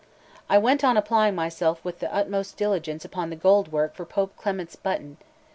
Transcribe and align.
LI 0.49 0.55
I 0.55 0.57
WENT 0.57 0.83
on 0.83 0.97
applying 0.97 1.35
myself 1.35 1.85
with 1.85 1.99
the 1.99 2.11
utmost 2.11 2.57
diligence 2.57 3.05
upon 3.05 3.29
the 3.29 3.35
gold 3.35 3.71
work 3.71 3.93
for 3.93 4.03
Pope 4.03 4.35
Clement's 4.35 4.75
button. 4.75 5.17